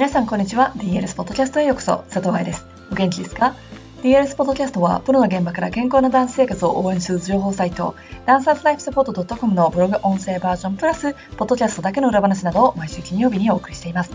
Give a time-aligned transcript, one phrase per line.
[0.00, 0.72] 皆さんこんにちは。
[0.78, 1.98] DLS ポッドキャストへようこそ。
[2.08, 2.64] 佐藤愛です。
[2.90, 3.54] お元気ですか
[4.02, 7.94] ？DLS ポッドキャストはプロの現場から健康なダンス生活を応援する情報サイト
[8.24, 14.10] ダンサーズライフサポート .com のブログ音声バージョンプラスポッドキャストだけの裏話などを毎週金曜日にお送りしています。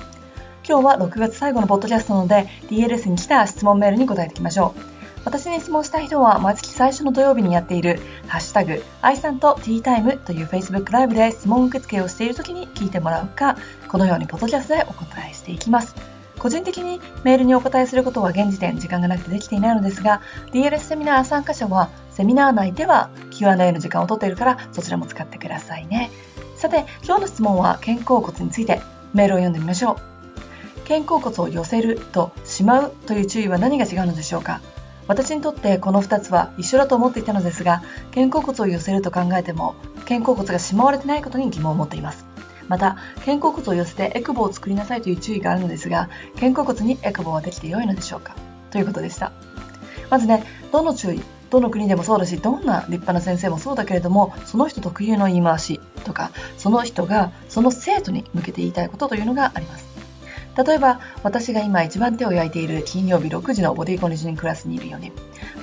[0.68, 4.95] 今日は6月最後のポッドキャストなので DLS に来た質問メールに答えていきましょう。
[5.26, 13.58] 私に質問した人は毎月最初の土曜日にやっているハッシュタグ、愛さんとティータイムという Facebook ライブで質問受付をしている時に聞いてもらうか、
[13.90, 15.96] このようにポッドキャストでお答えしていきます。
[16.38, 26.12] 個人的にメールにお答えすることは現時点時間がなくてできていないのですが、DLS セミナー参加者はセミナー内では Q&A の時間を取っているからそちらも使ってくださいね。
[26.56, 28.80] さて、今日の質問は肩甲骨について
[29.16, 30.88] メールを読んでみましょう。
[30.88, 34.62] 肩甲骨を寄せるとしまうという注意は何が違うのでしょうか？
[35.08, 37.84] 私にとってこの2つは一緒だと思っていたのですが
[38.14, 39.76] 肩甲骨を寄せると考えても
[40.08, 42.26] 肩甲骨がしまわれてないことに疑問を持っています。
[42.68, 48.36] また肩甲骨を寄せてエクボを作りなさいという注意があるのですが肩甲骨にエクボはできて良いのでしょうか？
[48.72, 49.32] ということでした。
[50.10, 59.95] まずねどの注意どの国でもそうだしどんな立派な先生もそうだけれどもその人特有の言い回しとかその人がその生徒に向けて言いたいことというのがあります。
[60.58, 65.12] 例えば私が今一番手を焼いている金曜日6時のボディコンディショニングクラスにいる4人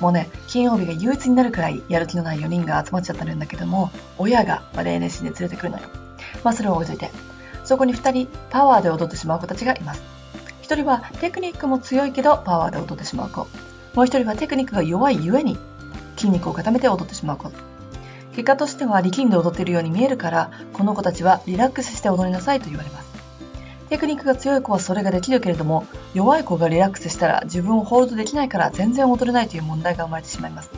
[0.01, 5.89] もうね金曜日が憂鬱になるくらいやる気のない4人が集まっちゃってるんだけども親が、ま例年心で連れてくるのよ。
[6.45, 7.11] まあそれを置いといて。
[7.65, 10.03] そこに2人パワーで踊ってしまう子たちがいます。
[10.63, 13.41] 1人はテクニックも強いけどパワーで踊ってしまう子。
[13.41, 13.47] も
[13.97, 15.59] う1人はテクニックが弱いゆえに
[16.17, 17.53] 筋肉を固めて踊ってしまう子。
[18.33, 23.02] 結果としては力んで踊っているように見えるからこの子たちはリラックスして踊りなさいと言われます。
[23.93, 30.71] テクニックが強い子はそれができるけれども弱い子がリラックスしたら自分をホールドできないから全然踊れないという問題が生まれてしまいます。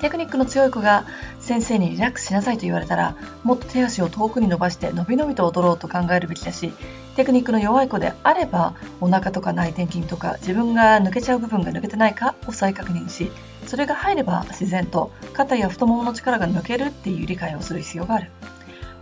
[0.00, 1.04] テクニックの強い子が
[1.40, 6.72] 先生にリラックスしなさいと言われたらもっと手足を遠くに伸ばして伸び伸びと踊ろうと考えるべきだし
[7.16, 13.30] テクニックの弱い子であればお腹とか内転筋とか自分が抜けちゃう部分が抜けてないかを再確認し
[13.66, 18.30] それが入れば自然と肩や太ももの力が抜けるっていう理解をする必要がある。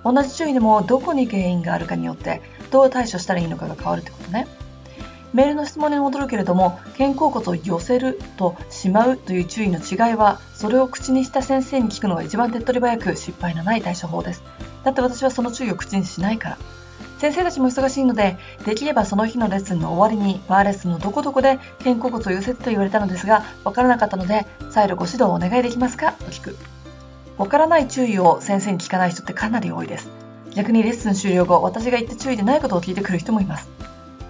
[0.05, 4.47] 同じ注意でもどこに原因があるかによってどう対処したらいいのかが変わるってことね。
[5.35, 14.43] メールの質問に戻るけれども肩甲骨を寄せるとしまうという注意の違いはそれを口にした先生に聞くのが一番手っ取り早く失敗のない対処法です。
[14.85, 16.59] だって私はその注意を口にしないから。
[17.19, 26.13] 先生たちも忙しいのでできればその日のレッスンの終わりにバーレッスンのどこどこで肩甲骨を寄せてと言われたのですが分からなかったので再度ご指導をお願いできますか？
[26.13, 26.57] と聞く。
[27.37, 30.09] わからない注意を先生に聞かない人ってかなり多いです。
[30.59, 33.69] 逆にレッスン終了後、私が言った注意でないことを聞いてくる人もいます。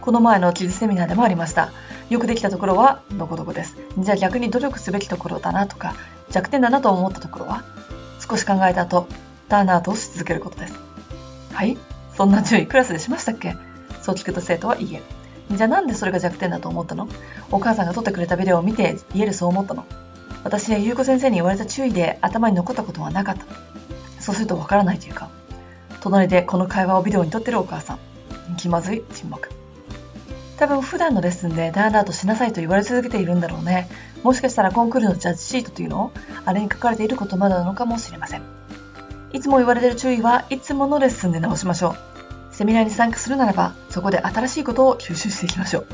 [0.03, 1.73] この前の記事セミナーでもありました。
[2.11, 3.79] よくできたところはどこどこです。
[3.97, 5.95] じゃあ逆に努力すべきところだなとか、
[6.29, 7.65] 弱点だなと思ったところは
[8.21, 9.09] 少し考えた後、
[9.49, 10.79] ターンアウトをし続けることです。
[11.55, 11.79] はい？
[12.15, 13.57] そんな注意クラスでしましたっけ？
[14.03, 15.01] そう聞くと生徒はいいえ。
[15.51, 17.09] じゃあなんでそれが弱点だと思ったの？
[17.51, 19.87] お母さんが撮ってくれたビデオを見て言えるそう思ったの？
[20.45, 23.47] 私や優子先生に言われた注意で頭に残ったことはなかった。
[24.21, 25.31] そうするとわからないというか、
[26.01, 27.99] 隣でこの会話をビデオに撮ってるお母さん。
[28.57, 29.51] 気まずい沈黙。
[30.59, 33.89] 多分普段のレッスンでダーダーとしなさいと言われ続けているんだろうね。
[34.25, 36.13] もしかしたらコンクールのジャッジシートというのを
[36.45, 38.43] あれに書かれている言葉なのかもしれません。
[39.33, 42.55] いつも言われている注意はいつものレッスンで直しましょう。
[42.55, 45.87] セミナーに参加するならばそこで新しいことを吸収していきましょう。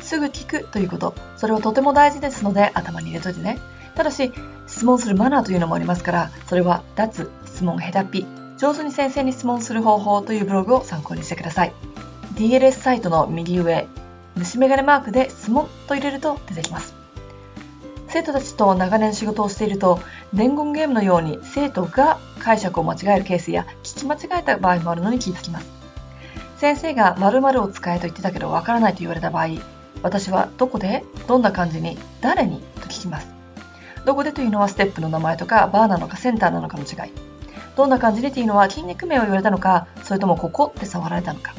[0.00, 3.58] すぐ聞くということ、それはとても大事ですので頭に入れといてね。
[3.94, 4.32] ただし、
[4.66, 8.26] 質問するマナーというのもありますから、それは脱、質問、ヘタピ、
[8.64, 11.74] 上手に先生に質問する方法というブログを参考にしてください。
[12.34, 13.86] DLS サイトの右上、
[14.36, 16.94] 虫眼鏡マークで質問と入れると出てきます。
[18.08, 20.00] 生徒たちと長年仕事をしていると、
[20.32, 25.66] 伝言ゲームのように生徒が解釈を間違えるケースや聞き間違えた場合もあるのに気づきます。
[26.56, 29.48] 先生が〇〇を使えと言ってたけどわからないと言われた場合、
[30.02, 33.28] 私はどこでどんな感じに誰にと聞きます
[34.06, 37.12] どこでというのはステップの名前とかバーなのかセンターなのかの違い
[37.76, 41.54] どんな感じでというのは筋肉名を言われたのかそれともここって触られたのか。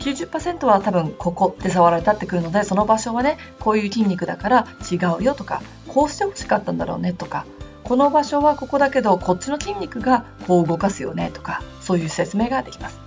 [0.00, 7.46] 90%は多分ここって触られたってくるのでその場所はねこういう筋肉だから違うよとかこうしてほしかったんだろうねとか
[7.82, 13.00] この場所はここだけどこっちの筋肉がこう動かすよねとかそういう説明ができます。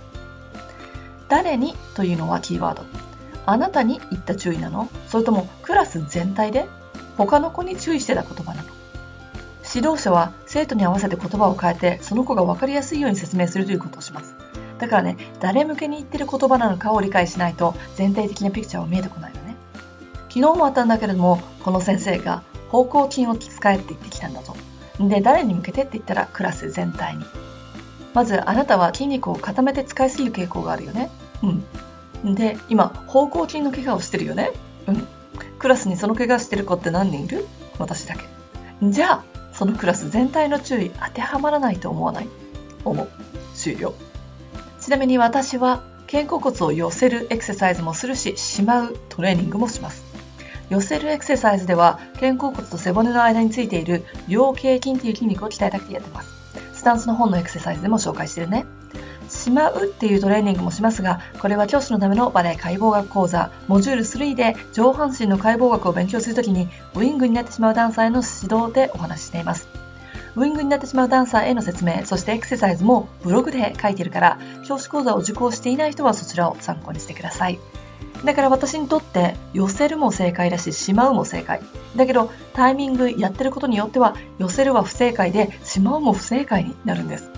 [1.28, 2.84] 誰にというのはキーワード。
[3.46, 4.88] あなたに言った注意なの？
[5.08, 6.66] それともクラス全体で？
[7.16, 8.68] 他の子に注意してた言葉なの？
[9.74, 14.34] 指導者は生徒に合わせて言葉を変えてその子が分かりやすいように説明するということをします。
[14.78, 19.56] だからね誰向けに言ってる言葉なのかを理解しないと全体的なピクチャーは見えてこないのね。
[20.28, 24.54] 昨日もあったんだけれどもこの先生が方向筋を使えって言ってきたんだぞ。
[25.00, 27.24] で誰に向けてって言ったらクラス全体に。
[28.14, 31.10] まずあなたは筋肉を固めて使いすぎる傾向があるよね。
[32.22, 32.34] うん。
[32.34, 34.50] で、今、方向筋の怪我をしてるよね。
[34.86, 35.08] うん。
[35.58, 37.46] クラスにその怪我してる子って何人いる？
[37.78, 38.20] 私だけ。
[38.82, 39.24] じゃあ、
[39.62, 42.28] そのクラス全体の注意当てはまらないと思わない？
[42.84, 43.08] 思う。
[43.54, 43.94] 終了。
[44.80, 50.02] ちなみに私は肩甲骨を寄せるエクササイズもするし、しまうトレーニングもします。
[50.68, 56.28] 寄せるエクササイズでは肩甲骨と背骨の間についている両頸筋という筋肉を鍛えたくてやってます。
[56.74, 58.64] スタンスの本のエクササイズでも紹介してるね。
[59.42, 69.68] しまうっていうトレーニングもしますが、これは教師のためのバレエ解剖学講座、モジュール3で上半身の解剖学を勉強するときに、ウイングになってしまうダンサーへの指導でお話ししています。
[70.36, 77.58] ウイングになってしまうダンサーへの説明、そしてエクササイズもブログで書いてるから、教師講座を受講していない人はそちらを参考にしてください。
[78.24, 81.60] だから私にとって寄せるも正解だししまうも正解。
[81.96, 87.31] だけどタイミングやってることによっては寄せるは不正解でしまうも不正解になるんです。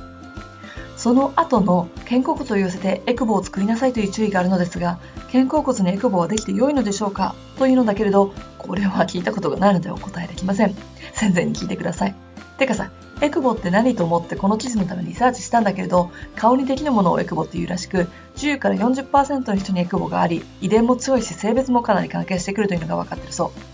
[1.05, 4.99] その後の肩甲骨を寄せてエクボを作りなさいという注意があるのですが、
[5.31, 7.35] 肩甲骨にエクボはできて良いのでしょうか？
[7.59, 10.75] というのだけれど、これは聞いたことがないのでお答えできません。
[11.13, 12.15] 先生に聞いてください。
[12.57, 12.91] てかさ、
[13.21, 23.74] エクボって何と思ってこの記事のためにリサーチしたんだけれど、顔にできるものをエクボっていうらしく、10から40%の人にエクボがあり、遺伝も強いし性別もかなり関係してくるというのが分かってるそう。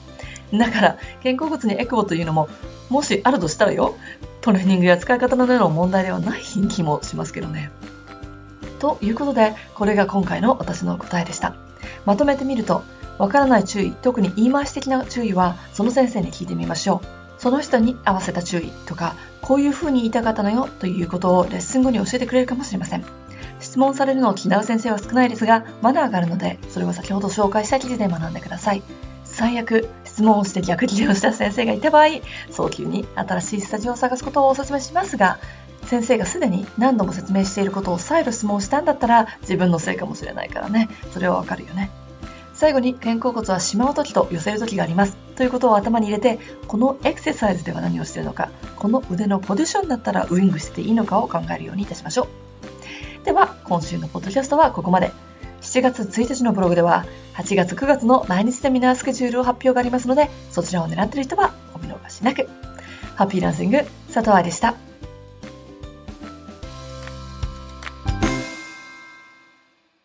[0.52, 2.48] だから、肩甲骨にエクボというのも、
[2.88, 3.96] もしあるとしたらよ、
[4.40, 7.70] トレーニングや使い方などの問題ではない気もしますけどね。
[8.78, 11.54] ということで、これが今回の私の答えでした。
[12.06, 12.82] まとめてみると、
[13.18, 17.06] わからない注意、特に言い回し的な注意は、その先生に聞いてみましょう。
[17.40, 23.04] その人に合わせた注意とか、こういう風に言いたかったのよということをレッスン後に教えてくれるかもしれません。
[23.60, 28.82] 質問されるのを気う先生は少ないですが、まだ上がるので、それは先ほど紹介した記事で学んでください。
[29.24, 29.88] 最悪、
[30.20, 32.08] 質問をして逆ギレをした先生がいた場合、
[32.50, 35.38] 早急に新しいスタジオを探すことをお勧めしますが、
[35.86, 40.90] 先生がすでに何度も説明していることを再度質問したんだったら自分のせいかもしれないからね。
[41.12, 41.90] それはわかるよね。
[42.52, 45.16] 最後に肩甲骨はしまう時と寄せる時があります。
[45.36, 46.38] ということを頭に入れて、
[46.68, 52.28] このエクササイズでは何をしているのか、この腕のポジションだったらウイングしていいのかを考えるようにいたしましょ
[53.22, 53.24] う。
[53.24, 55.12] では、今週のポッドキャストはここまで。
[55.70, 57.06] 7月1日のブログでは、
[57.36, 62.48] 8月9月の毎日セミナースケジュールを発表がありますので、そちらを狙っている人はお見逃しなく。
[63.14, 63.78] ハッピーランシング、
[64.12, 64.89] 佐藤愛でした。